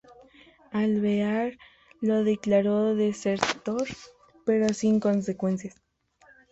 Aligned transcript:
Alvear 0.71 1.59
lo 2.01 2.23
declaró 2.23 2.95
desertor, 2.95 3.83
pero 4.47 4.69
sin 4.69 4.99
consecuencias. 4.99 5.75